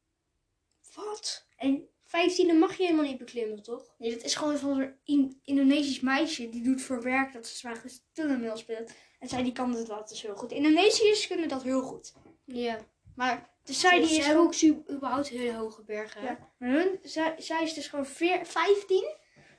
Wat? 0.96 1.46
En 1.56 1.90
15 2.06 2.48
dan 2.48 2.58
mag 2.58 2.78
je 2.78 2.84
helemaal 2.84 3.06
niet 3.06 3.18
beklimmen, 3.18 3.62
toch? 3.64 3.96
Nee, 3.98 4.12
dat 4.12 4.24
is 4.24 4.36
gewoon 4.36 4.58
van 4.58 4.76
zo'n 4.76 4.96
In- 5.04 5.40
Indonesisch 5.44 6.00
meisje. 6.00 6.50
Die 6.50 6.64
doet 6.64 6.82
voor 6.82 7.02
werk 7.02 7.34
dat 7.34 7.48
ze 7.48 7.58
zwaar 7.58 7.84
tunnelmeel 8.14 8.58
speelt. 8.58 8.92
En 9.20 9.28
zij 9.28 9.44
die 9.44 9.52
kan 9.52 9.74
het 9.74 9.88
wel, 9.88 10.06
dus 10.06 10.22
heel 10.22 10.36
goed. 10.36 10.52
Indonesiërs 10.52 11.28
kunnen 11.28 11.48
dat 11.48 11.64
heel 11.64 11.82
goed. 11.82 12.14
Ja. 12.46 12.80
Maar 13.16 13.50
dus 13.64 13.80
zij 13.80 14.00
die 14.00 14.18
is 14.18 14.34
ook 14.34 14.62
überhaupt 14.90 15.28
hele 15.30 15.54
hoge 15.54 15.84
bergen. 15.84 16.24
Ja, 16.24 16.38
maar 16.58 16.70
hun, 16.70 17.00
zij, 17.04 17.36
zij 17.38 17.64
is 17.64 17.74
dus 17.74 17.88
gewoon 17.88 18.06
veer- 18.06 18.46
15. 18.46 19.16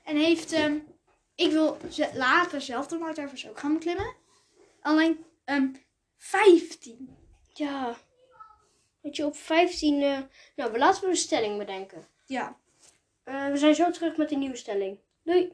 En 0.09 0.17
heeft... 0.17 0.53
ehm, 0.53 0.79
ik 1.35 1.51
wil 1.51 1.77
later 2.15 2.61
zelf 2.61 2.87
de 2.87 2.99
Mount 2.99 3.19
Everest 3.19 3.49
ook 3.49 3.59
gaan 3.59 3.73
beklimmen. 3.75 4.15
Alleen 4.81 5.25
ehm 5.45 5.69
15. 6.17 7.17
Ja. 7.55 7.97
Weet 9.01 9.17
je, 9.17 9.27
op 9.27 9.37
15... 9.37 10.03
eh, 10.03 10.19
Nou, 10.57 10.79
laten 10.79 11.03
we 11.03 11.09
een 11.09 11.17
stelling 11.17 11.59
bedenken. 11.59 12.07
Ja, 12.27 12.57
Eh, 13.25 13.47
we 13.51 13.57
zijn 13.57 13.75
zo 13.75 13.91
terug 13.91 14.17
met 14.17 14.31
een 14.33 14.39
nieuwe 14.39 14.57
stelling. 14.57 14.99
Doei. 15.23 15.53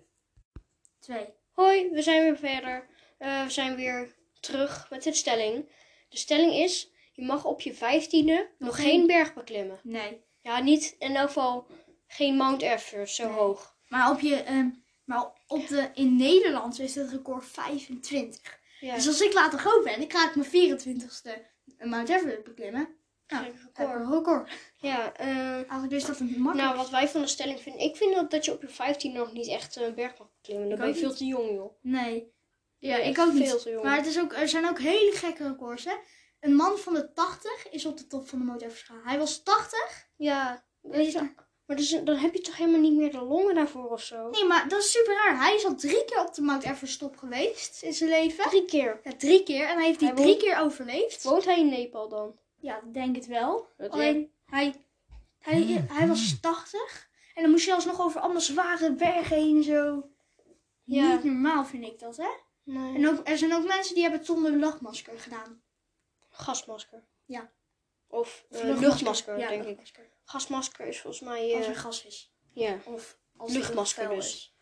twee. 1.00 1.26
Hoi, 1.52 1.90
we 1.90 2.02
zijn 2.02 2.22
weer 2.22 2.36
verder. 2.38 2.86
Eh, 3.18 3.44
we 3.44 3.50
zijn 3.50 3.76
weer 3.76 4.14
terug 4.40 4.90
met 4.90 5.02
de 5.02 5.12
stelling. 5.12 5.68
De 6.08 6.16
stelling 6.16 6.52
is, 6.52 6.90
je 7.12 7.22
mag 7.24 7.44
op 7.44 7.60
je 7.60 7.74
vijftiende 7.74 8.50
nog 8.58 8.76
geen- 8.76 8.84
geen 8.84 9.06
berg 9.06 9.34
beklimmen. 9.34 9.80
Nee. 9.82 10.20
Ja, 10.42 10.60
niet 10.60 10.96
in 10.98 11.16
elk 11.16 11.26
geval 11.26 11.66
geen 12.06 12.36
Mount 12.36 12.62
Everest 12.62 13.14
zo 13.14 13.24
Nee. 13.28 13.32
hoog. 13.32 13.73
Maar 13.88 14.10
op 14.10 14.20
je... 14.20 14.34
ehm, 14.42 14.68
maar 15.04 15.32
op 15.46 15.68
de, 15.68 15.90
in 15.94 16.16
Nederland 16.16 16.78
is 16.78 16.94
het 16.94 17.10
record 17.10 17.44
25. 17.46 18.58
Ja, 18.80 18.94
Dus 18.94 19.06
als 19.06 19.20
ik 19.20 19.32
later 19.32 19.58
groot 19.58 19.84
ben, 19.84 20.00
ik 20.00 20.12
ga 20.12 20.28
ik 20.28 20.34
mijn 20.36 20.80
24ste 20.80 21.30
Mount 21.78 22.08
Everest 22.08 22.44
beklimmen. 22.44 22.88
Nou, 23.26 23.44
ik 23.46 23.54
record. 23.76 24.08
record. 24.10 24.50
Ja, 24.76 25.12
eh, 25.12 25.28
Eigenlijk 25.54 25.92
is 25.92 26.04
dat 26.04 26.20
een 26.20 26.26
makkelijk. 26.26 26.56
nou 26.56 26.76
wat 26.76 26.90
wij 26.90 27.08
van 27.08 27.20
de 27.20 27.26
stelling 27.26 27.60
vinden. 27.60 27.82
Ik 27.82 27.96
vind 27.96 28.14
dat, 28.14 28.30
dat 28.30 28.44
je 28.44 28.52
op 28.52 28.60
je 28.62 28.68
15 28.68 29.12
nog 29.12 29.32
niet 29.32 29.48
echt 29.48 29.76
een 29.76 29.94
berg 29.94 30.18
mag 30.18 30.28
beklimmen. 30.40 30.68
Dan 30.68 30.78
ben 30.78 30.88
je 30.88 30.94
veel 30.94 31.08
niet. 31.08 31.16
te 31.16 31.24
jong, 31.24 31.50
joh. 31.50 31.72
Nee. 31.80 32.32
Ja, 32.78 32.96
ik 32.96 33.18
ook 33.18 33.32
niet. 33.32 33.62
Te 33.62 33.70
jong. 33.70 33.84
Maar 33.84 33.96
het 33.96 34.06
is 34.06 34.20
ook, 34.20 34.32
er 34.32 34.48
zijn 34.48 34.68
ook 34.68 34.78
hele 34.78 35.12
gekke 35.14 35.48
records, 35.48 35.84
hè. 35.84 35.94
Een 36.40 36.54
man 36.54 36.78
van 36.78 36.94
de 36.94 37.12
80 37.12 37.68
is 37.70 37.86
op 37.86 37.96
de 37.98 38.06
top 38.06 38.28
van 38.28 38.38
de 38.38 38.44
Mount 38.44 38.62
Everest 38.62 38.84
gegaan. 38.84 39.02
Hij 39.04 39.18
was 39.18 39.42
80. 39.42 40.08
Ja, 40.16 40.64
weet 40.80 41.12
je, 41.12 41.34
maar 41.66 41.76
dus, 41.76 41.88
dan 42.04 42.16
heb 42.16 42.34
je 42.34 42.40
toch 42.40 42.56
helemaal 42.56 42.80
niet 42.80 42.92
meer 42.96 43.10
de 43.10 43.22
longen 43.22 43.54
daarvoor 43.54 43.88
of 43.90 44.02
zo? 44.02 44.30
Nee, 44.30 44.44
maar 44.44 44.68
dat 44.68 44.80
is 44.82 44.90
super 44.92 45.14
raar. 45.14 45.38
Hij 45.38 45.54
is 45.54 45.64
al 45.64 45.74
drie 45.74 46.04
keer 46.04 46.20
op 46.20 46.34
de 46.34 46.42
Mount 46.42 46.62
Everest 46.64 46.98
top 46.98 47.16
geweest 47.16 47.82
in 47.82 47.92
zijn 47.92 48.10
leven. 48.10 48.48
Drie 48.48 48.64
keer. 48.64 49.00
Ja, 49.04 49.12
drie 49.16 49.42
keer. 49.42 49.68
En 49.68 49.76
hij 49.76 49.86
heeft 49.86 49.98
die 49.98 50.08
Hij 50.08 50.16
drie 50.16 50.28
woont- 50.28 50.42
keer 50.42 50.58
overleefd. 50.58 51.22
Woont 51.22 51.44
hij 51.44 51.58
in 51.60 51.68
Nepal 51.68 52.08
dan? 52.08 52.38
Ja, 52.60 52.80
denk 52.92 53.16
het 53.16 53.26
wel. 53.26 53.66
Dat 53.76 53.90
Alleen, 53.90 54.30
hij, 54.46 54.74
hij, 55.38 55.84
hij 55.88 56.08
was 56.08 56.40
80. 56.40 57.08
En 57.34 57.42
dan 57.42 57.50
moest 57.50 57.64
je 57.64 57.74
alsnog 57.74 58.00
over 58.00 58.20
allemaal 58.20 58.40
zware 58.40 58.92
bergen 58.92 59.36
heen 59.36 59.56
en 59.56 59.62
zo. 59.64 60.08
Ja. 60.84 61.12
Niet 61.14 61.24
normaal 61.24 61.64
vind 61.64 61.84
ik 61.84 61.98
dat, 61.98 62.16
hè. 62.16 62.28
Nee. 62.62 62.94
En 62.94 63.08
ook, 63.08 63.28
er 63.28 63.38
zijn 63.38 63.54
ook 63.54 63.66
mensen 63.66 63.92
die 63.94 64.02
hebben 64.02 64.20
het 64.20 64.28
zonder 64.28 64.58
lachmasker 64.58 65.18
gedaan. 65.18 65.62
Gasmasker. 66.30 67.02
Ja. 67.24 67.50
Of 68.08 68.44
eh, 68.50 68.78
Luchtmasker. 68.78 69.38
Ja, 69.38 69.48
denk 69.48 69.64
ik. 69.64 70.10
Gasmasker 70.24 70.86
is 70.86 71.00
volgens 71.00 71.22
mij... 71.22 71.54
Als 71.56 71.64
eh, 71.64 71.68
er 71.70 71.76
gas 71.76 72.04
is. 72.06 72.32
ja, 72.52 72.78
Of 72.84 73.18
als 73.36 73.52
er 73.52 73.58
luchtmasker 73.58 74.08
dus. 74.08 74.26
is. 74.26 74.54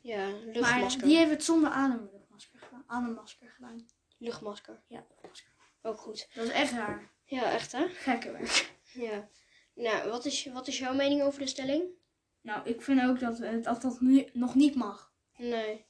Ja, 0.00 0.28
Maar 0.28 0.44
luchtmasker. 0.44 1.06
die 1.06 1.16
heeft 1.16 1.30
het 1.30 1.44
zonder 1.44 1.70
ademluchtmasker 1.70 2.58
gedaan. 2.58 2.84
Ademmasker 2.86 3.48
gedaan. 3.48 3.86
Luchtmasker. 4.18 4.82
Ja, 4.88 5.04
luchtmasker. 5.08 5.52
Ook 5.82 5.98
goed. 5.98 6.28
Dat 6.34 6.44
is 6.44 6.50
echt 6.50 6.72
raar. 6.72 7.10
Ja, 7.24 7.52
echt 7.52 7.72
hè? 7.72 7.88
Gekke 7.88 8.30
werk. 8.32 8.72
Ja. 8.92 9.28
Nou, 9.74 10.10
wat 10.10 10.24
is, 10.24 10.44
wat 10.52 10.68
is 10.68 10.78
jouw 10.78 10.94
mening 10.94 11.22
over 11.22 11.40
de 11.40 11.46
stelling? 11.46 11.84
Nou, 12.40 12.68
ik 12.68 12.82
vind 12.82 13.02
ook 13.02 13.20
dat 13.20 13.38
het, 13.38 13.64
dat, 13.64 13.82
dat 13.82 14.00
nu 14.00 14.28
nog 14.32 14.54
niet 14.54 14.74
mag. 14.74 15.12
Nee. 15.36 15.86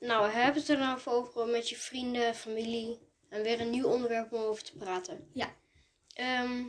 Nou, 0.00 0.30
heb 0.30 0.54
het 0.54 0.68
er 0.68 0.78
nou 0.78 0.94
over, 0.96 1.12
over 1.12 1.46
met 1.46 1.68
je 1.68 1.76
vrienden, 1.76 2.34
familie. 2.34 2.98
En 3.28 3.42
weer 3.42 3.60
een 3.60 3.70
nieuw 3.70 3.86
onderwerp 3.86 4.32
om 4.32 4.40
over 4.40 4.62
te 4.64 4.76
praten. 4.76 5.30
Ja. 5.32 5.54
Ehm, 6.14 6.62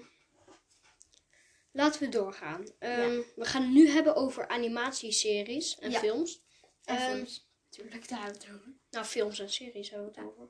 laten 1.71 2.01
we 2.01 2.09
doorgaan. 2.09 2.65
Ehm, 2.79 3.21
We 3.35 3.45
gaan 3.45 3.61
het 3.61 3.71
nu 3.71 3.89
hebben 3.89 4.15
over 4.15 4.47
animatieseries 4.47 5.79
en 5.79 5.91
Ja. 5.91 5.99
films. 5.99 6.43
En 6.83 6.95
Ehm, 6.95 7.11
films. 7.13 7.47
Tuurlijk, 7.69 8.07
daar 8.09 8.21
hebben 8.23 8.39
we 8.41 8.45
het 8.47 8.55
over. 8.55 8.73
Nou, 8.89 9.05
films 9.05 9.39
en 9.39 9.49
series 9.49 9.89
hebben 9.89 10.11
we 10.13 10.19
het 10.21 10.29
over. 10.29 10.43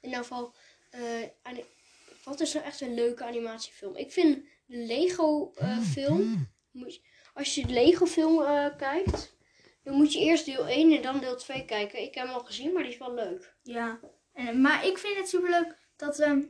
In 0.00 0.08
ieder 0.08 0.18
geval, 0.18 0.54
eh, 0.90 1.22
wat 2.24 2.40
is 2.40 2.52
nou 2.52 2.66
echt 2.66 2.80
een 2.80 2.94
leuke 2.94 3.24
animatiefilm? 3.24 3.96
Ik 3.96 4.12
vind 4.12 4.44
de 4.66 4.76
Lego 4.76 5.52
eh, 5.54 5.80
film, 5.80 6.48
moet 6.70 6.94
je- 6.94 7.00
als 7.34 7.54
je 7.54 7.66
de 7.66 7.72
Lego 7.72 8.06
film 8.06 8.42
eh, 8.42 8.76
kijkt, 8.76 9.36
dan 9.82 9.94
moet 9.94 10.12
je 10.12 10.18
eerst 10.18 10.44
deel 10.44 10.68
1 10.68 10.92
en 10.96 11.02
dan 11.02 11.20
deel 11.20 11.36
2 11.36 11.64
kijken. 11.64 12.02
Ik 12.02 12.14
heb 12.14 12.26
hem 12.26 12.34
al 12.34 12.44
gezien, 12.44 12.72
maar 12.72 12.82
die 12.82 12.92
is 12.92 12.98
wel 12.98 13.14
leuk. 13.14 13.54
Ja, 13.62 14.00
en, 14.32 14.60
maar 14.60 14.86
ik 14.86 14.98
vind 14.98 15.16
het 15.16 15.28
superleuk 15.28 15.78
dat... 15.96 16.18
ehm, 16.18 16.42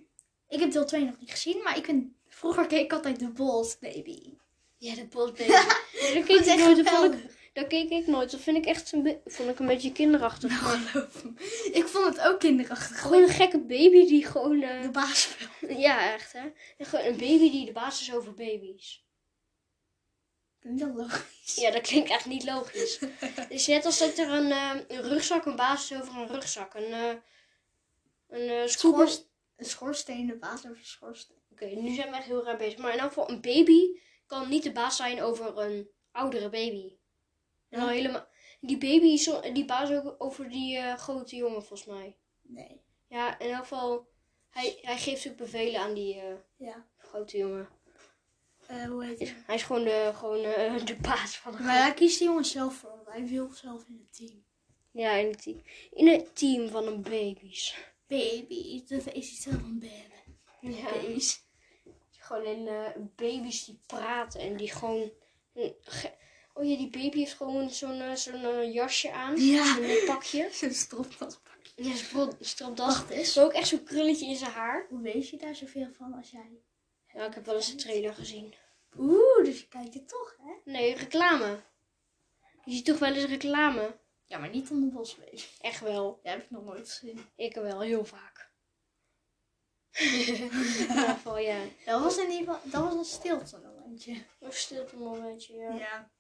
ik 0.48 0.60
heb 0.60 0.70
deel 0.72 0.84
2 0.86 1.04
nog 1.04 1.18
niet 1.20 1.30
gezien, 1.30 1.62
maar 1.62 1.76
ik 1.76 1.84
vind... 1.84 2.14
Vroeger 2.28 2.66
keek 2.66 2.84
ik 2.84 2.92
altijd 2.92 3.18
The 3.18 3.28
Boss 3.28 3.78
Baby. 3.78 4.32
Ja, 4.78 4.94
de 4.94 5.06
Boss 5.06 5.32
Baby. 5.38 5.52
Keek 6.22 6.44
ik 6.44 6.56
nooit. 6.58 6.76
Dat, 6.76 6.88
vond 6.88 7.14
ik, 7.14 7.50
dat 7.52 7.66
keek 7.66 7.90
ik 7.90 8.06
nooit. 8.06 8.30
Dat 8.30 8.40
vind 8.40 8.56
ik 8.56 8.66
echt 8.66 8.92
een, 8.92 9.20
vond 9.24 9.50
ik 9.50 9.58
een 9.58 9.66
beetje 9.66 9.92
kinderachtig. 9.92 10.62
Nou, 10.62 10.78
geloof 10.78 11.24
me. 11.24 11.32
Ik 11.72 11.86
vond 11.86 12.16
het 12.16 12.26
ook 12.26 12.40
kinderachtig. 12.40 13.00
gewoon 13.00 13.22
een 13.22 13.28
gekke 13.28 13.58
baby 13.58 14.06
die 14.06 14.26
gewoon... 14.26 14.62
eh, 14.62 14.82
de 14.82 14.90
baas 14.90 15.36
wel. 15.60 15.78
ja, 15.78 16.12
echt 16.12 16.32
hè. 16.32 16.52
Gewoon 16.78 17.04
een 17.06 17.16
baby 17.16 17.50
die 17.50 17.66
de 17.66 17.72
baas 17.72 18.00
is 18.00 18.14
over 18.14 18.34
baby's. 18.34 19.04
Dat 20.60 20.94
logisch? 20.94 21.54
Ja, 21.54 21.70
dat 21.70 21.80
klinkt 21.80 22.10
echt 22.10 22.26
niet 22.26 22.44
logisch. 22.44 22.98
Het 23.20 23.50
is 23.50 23.66
net 23.66 23.84
als 23.84 23.98
dat 23.98 24.18
er 24.18 24.30
een, 24.30 24.50
eh, 24.50 24.70
een 24.88 25.02
rugzak, 25.02 25.44
een 25.44 25.56
basis 25.56 26.00
over 26.00 26.16
een 26.16 26.28
rugzak. 26.28 26.74
Een, 26.74 26.92
eh 26.92 27.14
een 28.28 28.68
Schors, 28.68 29.22
een 29.56 29.64
schoorsteen, 29.64 30.26
de 30.26 30.36
baas 30.36 30.64
over 30.66 30.78
de 30.78 30.84
schoorsteen. 30.84 31.36
Oké, 31.52 31.64
nu 31.66 31.94
zijn 31.94 32.10
we 32.10 32.16
echt 32.16 32.26
heel 32.26 32.44
raar 32.44 32.56
bezig. 32.56 32.78
Maar 32.78 32.92
in 32.92 32.98
elk 32.98 33.08
geval, 33.08 33.30
een 33.30 33.40
baby 33.40 34.00
kan 34.26 34.48
niet 34.48 34.62
de 34.62 34.72
baas 34.72 34.96
zijn 34.96 35.22
over 35.22 35.58
een 35.58 35.88
oudere 36.10 36.48
baby. 36.48 36.92
En 37.68 37.80
Ja. 37.80 37.88
helemaal... 37.88 38.26
Die 38.60 38.78
baby 38.78 39.06
is 39.06 39.22
zo- 39.22 39.52
die 39.52 39.64
baas 39.64 39.90
ook 39.90 40.14
over 40.18 40.48
die 40.50 40.76
eh, 40.76 40.94
grote 40.96 41.36
jongen, 41.36 41.64
volgens 41.64 41.84
mij. 41.88 42.16
Nee. 42.42 42.80
Ja, 43.08 43.38
in 43.38 43.48
elk 43.50 43.58
geval, 43.62 44.08
hij, 44.50 44.78
hij 44.82 44.98
geeft 44.98 45.28
ook 45.28 45.36
bevelen 45.36 45.80
aan 45.80 45.94
die 45.94 46.14
eh, 46.20 46.34
Ja. 46.56 46.86
grote 46.98 47.36
jongen. 47.36 47.68
Eh, 48.66 48.84
hoe 48.84 49.04
heet 49.04 49.18
het? 49.18 49.34
Hij 49.46 49.54
is 49.54 49.62
gewoon 49.62 49.84
de, 49.84 50.10
gewoon, 50.14 50.44
eh, 50.44 50.84
de 50.86 50.96
baas 50.96 51.36
van 51.36 51.52
de 51.52 51.58
Maar 51.62 51.78
daar 51.78 51.94
kiest 51.94 52.18
die 52.18 52.26
jongen 52.28 52.44
zelf 52.44 52.74
voor. 52.74 52.90
want 52.90 53.06
Hij 53.08 53.26
wil 53.26 53.50
zelf 53.52 53.84
in 53.88 53.98
het 54.04 54.16
team. 54.16 54.44
Ja, 54.90 55.10
in 55.12 55.26
het, 55.28 55.42
team, 55.42 55.62
in 55.90 56.06
het 56.08 56.36
team 56.36 56.68
van 56.68 56.86
een 56.86 57.02
baby's. 57.02 57.78
Baby, 58.06 58.84
dat 58.88 59.06
is 59.14 59.30
iets 59.30 59.44
van 59.44 59.78
baby. 59.78 60.76
Ja. 60.76 60.90
Baby's. 60.92 61.44
Gewoon 62.18 62.44
in 62.44 62.68
eh, 62.68 62.90
baby's 63.16 63.64
die 63.64 63.80
praten 63.86 64.40
en 64.40 64.56
die 64.56 64.70
gewoon... 64.72 65.10
ge- 65.80 66.14
Oh 66.54 66.64
ja, 66.68 66.76
die 66.76 66.90
baby 66.90 67.18
heeft 67.18 67.34
gewoon 67.34 67.70
zo'n 67.70 68.00
eh, 68.00 68.14
zo'n 68.14 68.44
eh, 68.44 68.72
jasje 68.74 69.12
aan. 69.12 69.40
Ja. 69.40 69.78
Een 69.78 70.06
pakje. 70.06 70.48
Zo'n 70.52 70.70
stropdaspakje. 70.72 71.72
Ja, 71.76 71.90
een 72.14 72.32
stropdas. 72.40 73.34
Maar 73.34 73.44
ook 73.44 73.52
echt 73.52 73.68
zo'n 73.68 73.84
krulletje 73.84 74.26
in 74.26 74.36
zijn 74.36 74.50
haar. 74.50 74.86
Hoe 74.88 75.00
weet 75.00 75.28
je 75.28 75.36
daar 75.36 75.54
zoveel 75.54 75.88
van 75.92 76.12
als 76.14 76.30
jij... 76.30 76.50
Ja, 77.14 77.26
ik 77.26 77.34
heb 77.34 77.44
wel 77.46 77.54
eens 77.54 77.70
een 77.70 77.76
trailer 77.76 78.14
gezien. 78.14 78.54
Oeh, 78.98 79.44
dus 79.44 79.60
je 79.60 79.68
kijkt 79.68 79.94
het 79.94 80.08
toch, 80.08 80.36
hè? 80.42 80.70
Nee, 80.72 80.94
reclame. 80.94 81.62
Je 82.64 82.72
ziet 82.72 82.84
toch 82.84 82.98
wel 82.98 83.14
eens 83.14 83.24
reclame? 83.24 83.98
Ja, 84.26 84.38
maar 84.38 84.48
niet 84.48 84.70
om 84.70 84.90
de. 84.90 85.44
Echt 85.60 85.80
wel. 85.80 86.20
Dat 86.22 86.32
heb 86.32 86.42
ik 86.42 86.50
nog 86.50 86.64
nooit 86.64 86.90
gezien. 86.90 87.26
Ik 87.36 87.54
wel, 87.54 87.80
heel 87.80 88.04
vaak. 88.04 88.50
in 89.90 90.18
ieder 90.18 90.50
geval, 90.50 91.38
ja. 91.38 91.64
Dat 91.84 92.02
was 92.02 92.16
in 92.16 92.30
ieder 92.30 92.54
geval... 92.54 92.70
Dat 92.70 92.82
was 92.82 92.94
een 92.94 93.04
stilte 93.04 93.58
momentje. 93.58 94.24
Een 94.40 94.52
stilte 94.52 94.96
momentje, 94.96 95.54
ja. 95.54 95.74
Ja. 95.74 96.10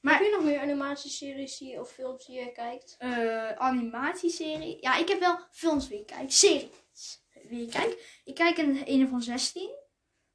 Maar 0.00 0.14
heb 0.14 0.22
je 0.22 0.30
nog 0.30 0.44
meer 0.44 0.60
animatieseries 0.60 1.58
die, 1.58 1.80
of 1.80 1.90
films 1.92 2.26
die 2.26 2.34
jij 2.34 2.52
kijkt? 2.52 2.94
Eh, 2.98 3.52
animatieserie. 3.52 4.76
Ja, 4.80 4.96
ik 4.96 5.08
heb 5.08 5.20
wel 5.20 5.38
films 5.50 5.88
wie 5.88 6.00
ik 6.00 6.06
kijk. 6.06 6.30
Series 6.30 7.22
wie 7.48 7.62
ik 7.62 7.70
kijk. 7.70 8.20
Ik 8.24 8.34
kijk 8.34 8.58
een, 8.58 8.82
een 8.84 9.08
van 9.08 9.22
16. 9.22 9.70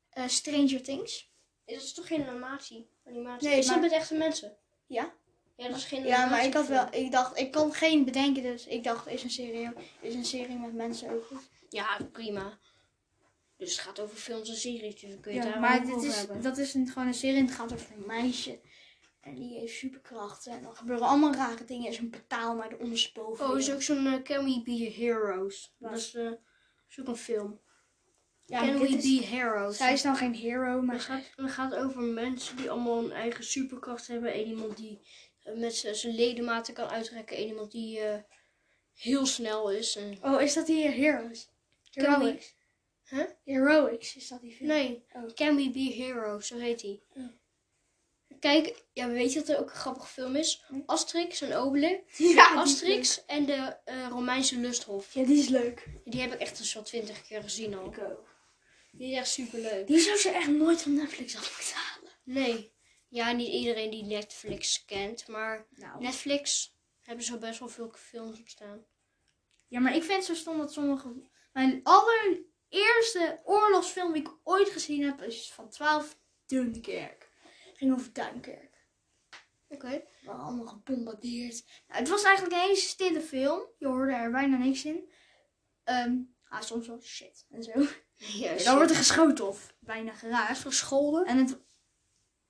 Eh, 0.09 0.27
Stranger 0.27 0.83
Things. 0.83 1.33
Is 1.65 1.85
dat 1.85 1.95
toch 1.95 2.07
geen 2.07 2.27
animatie? 2.27 2.89
animatie? 3.05 3.47
Nee, 3.47 3.57
dat 3.57 3.69
maar- 3.69 3.79
met 3.79 3.91
echte 3.91 4.15
mensen? 4.15 4.57
Ja. 4.87 5.13
Ja, 5.55 5.67
dat 5.67 5.77
is 5.77 5.85
geen 5.85 6.05
Ja, 6.05 6.25
maar 6.29 6.45
ik 6.45 6.53
had 6.53 6.67
wel... 6.67 6.87
Ik 6.91 7.11
dacht... 7.11 7.37
Ik 7.39 7.51
kon 7.51 7.73
geen 7.73 8.05
bedenken, 8.05 8.43
dus 8.43 8.67
ik 8.67 8.83
dacht, 8.83 9.07
is 9.07 9.23
een 9.23 9.29
serie, 9.29 9.69
is 10.01 10.13
een 10.13 10.25
serie 10.25 10.57
met 10.57 10.73
mensen 10.73 11.09
ook 11.09 11.25
goed? 11.25 11.49
Ja, 11.69 11.97
prima. 12.11 12.59
Dus 13.57 13.71
het 13.71 13.79
gaat 13.79 13.99
over 13.99 14.17
films 14.17 14.49
en 14.49 14.55
series, 14.55 14.99
dus 14.99 15.09
dan 15.09 15.19
kun 15.19 15.33
je 15.33 15.39
Ja, 15.39 15.45
daar 15.45 15.59
maar 15.59 15.81
dit 15.85 15.93
over 15.93 16.07
is, 16.07 16.15
hebben. 16.15 16.41
dat 16.41 16.57
is 16.57 16.73
een, 16.73 16.87
gewoon 16.87 17.07
een 17.07 17.13
serie 17.13 17.37
en 17.39 17.45
het 17.45 17.55
gaat 17.55 17.73
over 17.73 17.91
een 17.95 18.05
meisje. 18.05 18.59
En 19.21 19.35
die 19.35 19.59
heeft 19.59 19.73
superkrachten. 19.77 20.51
En 20.51 20.61
dan 20.61 20.75
gebeuren 20.75 21.07
allemaal 21.07 21.33
rare 21.33 21.65
dingen. 21.65 21.85
Er 21.85 21.91
is 21.91 21.97
een 21.97 22.09
portaal 22.09 22.55
naar 22.55 22.69
de 22.69 22.77
ondersteboven. 22.79 23.49
Oh, 23.49 23.57
is 23.57 23.71
ook 23.71 23.81
zo'n 23.81 24.05
eh, 24.07 24.21
Can 24.21 24.45
We 24.45 24.61
Be 24.63 24.93
Heroes. 24.97 25.75
Dat 25.79 25.97
is, 25.97 26.13
eh, 26.15 26.31
is 26.89 26.99
ook 26.99 27.07
een 27.07 27.15
film. 27.15 27.59
ja, 28.45 28.59
Can 28.59 28.79
We 28.79 28.87
is- 28.87 29.19
Be 29.19 29.25
Heroes. 29.25 29.77
Zij 29.77 29.93
is 29.93 30.01
dan 30.01 30.15
geen 30.15 30.33
hero, 30.33 30.81
maar 30.81 30.95
Het 30.95 31.03
gaat, 31.03 31.23
het 31.35 31.51
gaat 31.51 31.75
over 31.75 32.01
mensen 32.01 32.57
die 32.57 32.69
allemaal 32.71 33.03
een 33.03 33.11
eigen 33.11 33.43
superkracht 33.43 34.07
hebben. 34.07 34.33
En 34.33 34.45
iemand 34.45 34.77
die 34.77 34.99
met 35.53 35.75
zijn 35.75 36.15
ledematen 36.15 36.73
kan 36.73 36.87
uitrekken. 36.89 37.37
En 37.37 37.47
iemand 37.47 37.71
die 37.71 37.99
eh, 37.99 38.19
heel 38.93 39.25
snel 39.25 39.71
is. 39.71 39.95
En... 39.95 40.17
Oh, 40.21 40.41
is 40.41 40.53
dat 40.53 40.65
die 40.65 40.87
Heroes? 40.87 41.49
Can 41.91 42.03
we- 42.03 42.09
Heroics. 42.25 42.53
Huh? 43.09 43.23
Heroics, 43.43 44.15
is 44.15 44.27
dat 44.27 44.41
die 44.41 44.55
film? 44.55 44.67
Nee, 44.69 45.05
Oh. 45.13 45.33
Can 45.33 45.55
We 45.55 45.69
Be 45.71 45.93
Heroes, 45.93 46.47
zo 46.47 46.57
heet 46.57 46.81
hij. 46.81 47.01
Oh. 47.15 47.23
Kijk, 48.39 48.83
ja, 48.93 49.07
weet 49.09 49.33
je 49.33 49.39
wat 49.39 49.49
er 49.49 49.59
ook 49.59 49.69
een 49.69 49.75
grappige 49.75 50.07
film 50.07 50.35
is? 50.35 50.63
Hm? 50.67 50.79
Asterix 50.85 51.41
en 51.41 51.55
Obelix. 51.55 52.01
Ja, 52.17 52.49
die 52.49 52.57
Asterix 52.57 53.25
en 53.25 53.45
de 53.45 53.77
eh, 53.85 54.07
Romeinse 54.09 54.57
lusthof. 54.59 55.13
Ja, 55.13 55.23
die 55.25 55.37
is 55.37 55.47
leuk. 55.47 55.87
Die 56.05 56.21
heb 56.21 56.33
ik 56.33 56.39
echt 56.39 56.59
een 56.59 56.65
soort 56.65 56.85
twintig 56.85 57.27
keer 57.27 57.41
gezien 57.41 57.75
al. 57.75 57.85
Ik 57.85 57.99
ook. 57.99 58.27
Die 58.91 59.11
is 59.11 59.17
echt 59.17 59.29
super 59.29 59.59
leuk. 59.59 59.87
Die 59.87 59.99
zou 59.99 60.17
ze 60.17 60.29
echt 60.29 60.47
nooit 60.49 60.81
van 60.81 60.93
Netflix 60.93 61.35
af 61.35 61.55
moeten 61.57 61.75
halen. 61.75 62.11
Nee. 62.23 62.73
Ja, 63.07 63.31
niet 63.31 63.53
iedereen 63.53 63.89
die 63.89 64.03
Netflix 64.03 64.85
kent, 64.85 65.27
maar 65.27 65.67
Nou. 65.69 66.01
Netflix 66.01 66.75
hebben 67.01 67.25
zo 67.25 67.37
best 67.37 67.59
wel 67.59 67.69
veel 67.69 67.91
films 67.95 68.39
op 68.39 68.47
staan. 68.47 68.85
Ja, 69.67 69.79
maar 69.79 69.95
ik 69.95 70.03
vind 70.03 70.17
het 70.17 70.25
zo 70.25 70.33
stom 70.33 70.57
dat 70.57 70.73
sommige... 70.73 71.13
Mijn 71.53 71.79
allereerste 71.83 73.41
oorlogsfilm 73.43 74.13
die 74.13 74.21
ik 74.21 74.37
ooit 74.43 74.69
gezien 74.69 75.03
heb 75.03 75.21
is 75.21 75.51
van 75.53 75.69
12 75.69 76.17
Dunkirk. 76.45 77.31
Ging 77.73 77.93
over 77.93 78.13
Dunkirk. 78.13 78.73
Oké. 79.67 79.89
We 79.89 80.25
waren 80.25 80.43
allemaal 80.43 80.65
gebombardeerd. 80.65 81.63
Nou, 81.87 81.99
het 81.99 82.09
was 82.09 82.23
eigenlijk 82.23 82.55
een 82.55 82.61
hele 82.61 82.75
stille 82.75 83.21
film. 83.21 83.61
Je 83.77 83.87
hoorde 83.87 84.13
er 84.13 84.31
bijna 84.31 84.57
niks 84.57 84.85
in. 84.85 85.09
Ehm 85.83 86.15
ah, 86.55 86.61
soms 86.61 86.87
wel 86.87 87.01
shit 87.01 87.45
en 87.49 87.63
zo. 87.63 87.71
Ja, 88.17 88.57
dan 88.57 88.75
wordt 88.75 88.91
er 88.91 88.97
geschoten 88.97 89.47
of 89.47 89.75
bijna 89.79 90.13
geraakt. 90.13 90.59
gescholden. 90.59 91.25
En 91.25 91.37
het... 91.37 91.59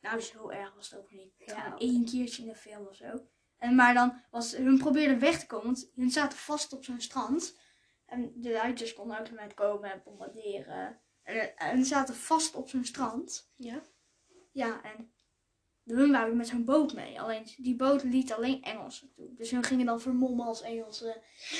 Nou, 0.06 0.22
zo 0.22 0.50
erg 0.50 0.74
was 0.76 0.90
het 0.90 1.00
ook 1.00 1.12
niet. 1.12 1.34
Ja, 1.38 1.76
één 1.78 2.06
keertje 2.06 2.42
in 2.42 2.48
de 2.48 2.56
film 2.56 2.88
of 2.88 2.96
zo. 2.96 3.28
En, 3.58 3.76
maar 3.76 3.94
dan 3.94 4.22
was... 4.32 4.56
Hun 4.56 4.78
probeerden 4.78 5.20
weg 5.20 5.40
te 5.40 5.46
komen, 5.46 5.66
want 5.66 5.92
hun 5.96 6.12
zaten 6.12 6.38
vast 6.38 6.74
op 6.74 6.84
zo'n 6.84 7.02
strand. 7.02 7.58
En 8.06 8.32
de 8.36 8.50
Duitsers 8.52 8.94
konden 8.94 9.20
ook 9.20 9.32
met 9.32 9.54
komen 9.54 9.92
en 9.92 10.02
bombarderen. 10.04 11.00
En, 11.24 11.58
en 11.58 11.86
zaten 11.86 12.16
vast 12.16 12.56
op 12.56 12.70
zo'n 12.70 12.86
strand. 12.86 13.52
Ja. 13.56 13.82
Ja, 14.52 14.82
en 14.84 15.14
hun 15.84 16.12
waren 16.12 16.38
met 16.38 16.48
zo'n 16.48 16.66
boot 16.66 16.94
mee. 16.94 17.22
Alleen 17.22 17.48
die 17.58 17.76
boot 17.76 18.04
liet 18.04 18.34
alleen 18.34 18.64
Engelsen 18.64 19.12
toe. 19.14 19.34
Dus 19.34 19.52
hun 19.52 19.64
gingen 19.64 19.86
dan 19.86 20.02
vermommen 20.02 20.46
als 20.46 20.62
Engelsen. 20.62 21.16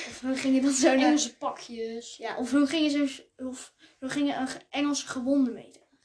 Of 0.08 0.20
hun 0.20 0.36
gingen 0.36 0.62
dan 0.62 0.72
zo 0.72 0.88
naar... 0.94 0.98
Engelse 0.98 1.36
pakjes. 1.36 2.16
Ja, 2.16 2.36
of 2.36 2.50
hun 2.50 2.66
gingen, 2.66 2.90
zo, 3.08 3.22
of 3.46 3.74
hun 3.98 4.10
gingen 4.10 4.40
een 4.40 4.48
ge- 4.48 4.60
Engelse 4.70 5.06
gewonde 5.06 5.50
meedragen. 5.50 5.98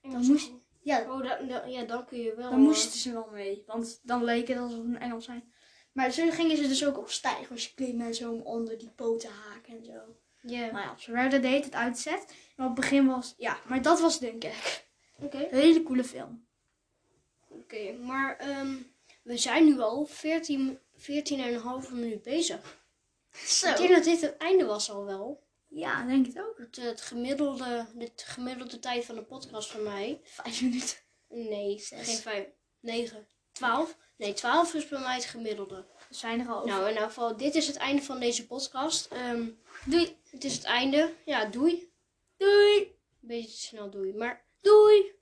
Engelse 0.00 0.30
moest-. 0.30 0.52
Ja, 0.82 1.12
Oh, 1.12 1.22
da- 1.22 1.42
da- 1.42 1.64
ja, 1.66 1.82
dan 1.84 2.04
kun 2.06 2.18
je 2.18 2.34
wel. 2.34 2.50
dan 2.50 2.60
moesten 2.60 2.98
ze 3.00 3.12
wel 3.12 3.28
mee. 3.32 3.62
Want 3.66 4.00
dan 4.02 4.24
leek 4.24 4.48
het 4.48 4.58
alsof 4.58 4.76
het 4.78 4.86
een 4.86 4.98
Engels 5.00 5.24
zijn. 5.24 5.52
Maar 5.92 6.10
zo 6.10 6.30
gingen 6.30 6.56
ze 6.56 6.68
dus 6.68 6.86
ook 6.86 6.98
op 6.98 7.10
stijgers 7.10 7.74
klimmen 7.74 8.06
en 8.06 8.14
zo 8.14 8.32
om 8.32 8.40
onder 8.40 8.78
die 8.78 8.90
poten 8.90 9.30
haken 9.30 9.76
en 9.76 9.84
zo. 9.84 9.92
eh, 9.92 10.50
Ja. 10.50 10.72
Maar 10.72 10.82
ja, 10.82 10.96
ze 10.98 11.12
werden 11.12 11.42
deed 11.42 11.64
het 11.64 11.74
uitzet. 11.74 12.24
En 12.56 12.64
op 12.64 12.70
het 12.70 12.74
begin 12.74 13.06
was... 13.06 13.34
Ja, 13.36 13.58
maar 13.66 13.82
dat 13.82 14.00
was 14.00 14.18
Dunkirk. 14.18 14.84
Oké. 15.18 15.36
Een 15.50 15.58
hele 15.60 15.82
coole 15.82 16.04
film. 16.04 16.46
Oké, 17.48 17.92
maar 17.92 18.36
ehm, 18.36 18.74
we 19.22 19.36
zijn 19.36 19.64
nu 19.64 19.80
al 19.80 20.04
14, 20.06 20.78
14,5 20.96 21.90
minuut 21.92 22.22
bezig. 22.22 22.80
Zo. 23.46 23.68
Ik 23.70 23.76
denk 23.76 23.90
dat 23.90 24.04
dit 24.04 24.20
het 24.20 24.36
einde 24.36 24.64
was 24.64 24.90
al 24.90 25.04
wel. 25.04 25.41
Ja, 25.74 26.06
denk 26.06 26.26
het 26.26 26.38
ook. 26.38 26.58
Het, 26.58 26.76
het 26.76 27.00
gemiddelde, 27.00 27.86
de 27.94 28.10
gemiddelde 28.14 28.78
tijd 28.78 29.04
van 29.04 29.14
de 29.14 29.22
podcast 29.24 29.70
van 29.70 29.82
mij. 29.82 30.20
Vijf 30.24 30.62
minuten. 30.62 30.96
Nee, 31.28 31.78
Zes. 31.78 32.08
geen 32.08 32.16
5, 32.16 32.46
9, 32.80 33.26
12. 33.52 33.96
Nee, 34.16 34.32
12 34.32 34.74
is 34.74 34.88
bij 34.88 35.00
mij 35.00 35.14
het 35.14 35.24
gemiddelde. 35.24 35.86
We 36.08 36.14
zijn 36.14 36.40
er 36.40 36.48
al 36.48 36.56
over. 36.56 36.68
Nou, 36.68 36.82
in 36.82 36.88
ieder 36.88 37.02
geval, 37.02 37.36
dit 37.36 37.54
is 37.54 37.66
het 37.66 37.76
einde 37.76 38.02
van 38.02 38.20
deze 38.20 38.46
podcast. 38.46 39.06
Ehm, 39.06 39.48
Doei. 39.84 40.16
het 40.30 40.44
is 40.44 40.54
het 40.54 40.64
einde. 40.64 41.14
Ja, 41.24 41.44
doei. 41.44 41.92
Doei. 42.36 42.78
Een 43.22 43.28
beetje 43.28 43.50
te 43.50 43.56
snel 43.60 43.90
doei, 43.90 44.14
maar 44.14 44.44
doei. 44.60 45.12